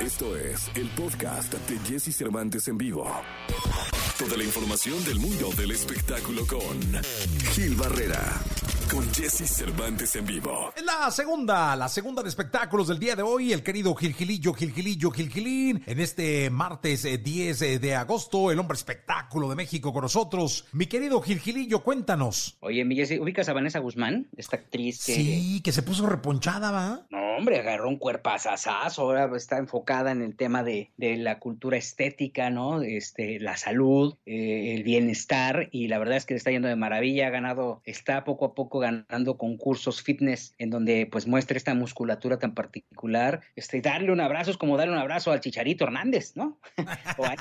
[0.00, 3.06] Esto es el podcast de Jesse Cervantes en vivo.
[4.18, 6.80] Toda la información del mundo del espectáculo con
[7.52, 8.18] Gil Barrera,
[8.90, 10.72] con Jesse Cervantes en vivo.
[10.74, 15.10] Es la segunda, la segunda de espectáculos del día de hoy, el querido Gilgilillo, Gilgilillo,
[15.10, 20.02] Gilgilín, en este martes eh, 10 eh, de agosto, el hombre espectáculo de México con
[20.02, 20.64] nosotros.
[20.72, 22.56] Mi querido Gilgilillo, cuéntanos.
[22.60, 24.28] Oye, mi Jessy, ¿ubicas a Vanessa Guzmán?
[24.34, 25.14] Esta actriz que...
[25.14, 27.06] Sí, que se puso reponchada, ¿va?
[27.10, 31.78] No, hombre, agarró un cuerpazazazo, ahora está enfocada en el tema de, de la cultura
[31.78, 32.82] estética, ¿no?
[32.82, 36.76] Este, la salud, eh, el bienestar, y la verdad es que le está yendo de
[36.76, 41.74] maravilla, ha ganado, está poco a poco ganando concursos fitness en donde pues muestra esta
[41.74, 43.40] musculatura tan particular.
[43.56, 46.58] Este, darle un abrazo es como darle un abrazo al Chicharito Hernández, ¿no?
[47.18, 47.36] o a,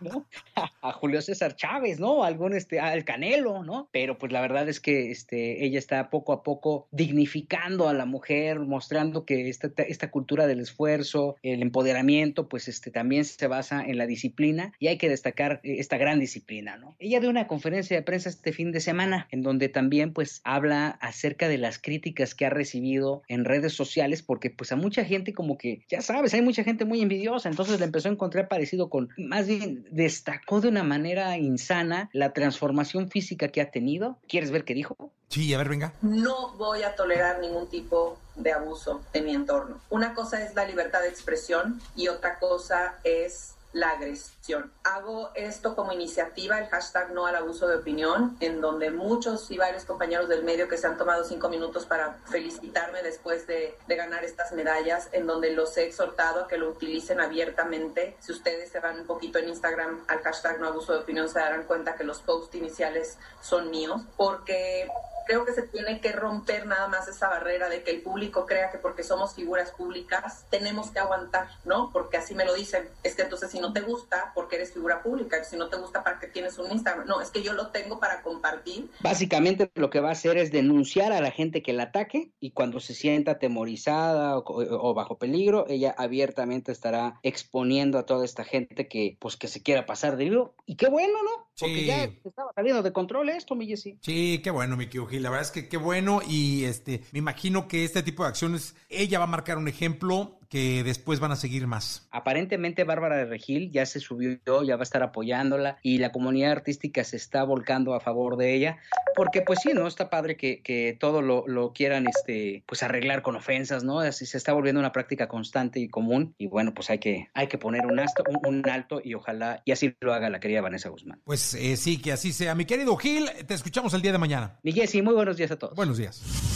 [0.00, 0.26] ¿no?
[0.54, 2.24] a, a Julio César Chávez, ¿no?
[2.24, 3.90] Algún, este, al Canelo, ¿no?
[3.92, 8.06] Pero pues la verdad es que este, ella está poco a poco dignificando a la
[8.06, 8.85] mujer, mostrando
[9.24, 14.06] que esta, esta cultura del esfuerzo, el empoderamiento, pues este, también se basa en la
[14.06, 16.96] disciplina y hay que destacar esta gran disciplina, ¿no?
[16.98, 20.88] Ella dio una conferencia de prensa este fin de semana en donde también pues habla
[21.00, 25.32] acerca de las críticas que ha recibido en redes sociales porque pues a mucha gente
[25.32, 28.88] como que, ya sabes, hay mucha gente muy envidiosa, entonces le empezó a encontrar parecido
[28.88, 34.18] con, más bien destacó de una manera insana la transformación física que ha tenido.
[34.28, 35.12] ¿Quieres ver qué dijo?
[35.28, 35.92] Sí, a ver, venga.
[36.02, 39.80] No voy a tolerar ningún tipo de abuso en mi entorno.
[39.90, 44.72] Una cosa es la libertad de expresión y otra cosa es la agresión.
[44.84, 49.58] Hago esto como iniciativa, el hashtag no al abuso de opinión, en donde muchos y
[49.58, 54.24] varios compañeros del medio que se han tomado cinco minutos para felicitarme después de, ganar
[54.24, 58.16] estas medallas, en donde los he exhortado a que lo utilicen abiertamente.
[58.20, 61.38] Si ustedes se van un poquito en Instagram al hashtag no abuso de opinión, se
[61.38, 64.88] darán cuenta que los posts iniciales son míos, porque
[65.26, 68.70] creo que se tiene que romper nada más esa barrera de que el público crea
[68.70, 71.90] que porque somos figuras públicas tenemos que aguantar, ¿no?
[71.92, 72.88] Porque así me lo dicen.
[73.02, 76.02] Es que entonces si no te gusta, porque eres figura pública, si no te gusta,
[76.04, 77.06] ¿para qué tienes un Instagram?
[77.06, 78.90] No, es que yo lo tengo para compartir.
[79.00, 82.52] Básicamente lo que va a hacer es denunciar a la gente que la ataque y
[82.52, 88.44] cuando se sienta atemorizada o, o bajo peligro, ella abiertamente estará exponiendo a toda esta
[88.44, 90.54] gente que pues que se quiera pasar de vivo.
[90.66, 91.46] Y qué bueno, ¿no?
[91.58, 91.86] Porque Sí.
[91.86, 93.98] ya estaba saliendo de control esto, mi Jessy.
[94.02, 95.22] Sí, qué bueno, mi querido Gil.
[95.22, 98.74] La verdad es que qué bueno y este, me imagino que este tipo de acciones,
[98.88, 102.08] ella va a marcar un ejemplo que después van a seguir más.
[102.10, 106.52] Aparentemente Bárbara de Regil ya se subió, ya va a estar apoyándola y la comunidad
[106.52, 108.78] artística se está volcando a favor de ella,
[109.14, 109.86] porque pues sí, ¿no?
[109.86, 114.00] Está padre que, que todo lo, lo, quieran este, pues arreglar con ofensas, ¿no?
[114.00, 117.48] Así se está volviendo una práctica constante y común y bueno, pues hay que, hay
[117.48, 120.60] que poner un, asto, un, un alto y ojalá y así lo haga la querida
[120.60, 121.20] Vanessa Guzmán.
[121.24, 122.54] Pues eh, sí, que así sea.
[122.54, 124.58] Mi querido Gil, te escuchamos el día de mañana.
[124.62, 125.74] Mi Jessy, muy buenos días a todos.
[125.74, 126.55] Buenos días.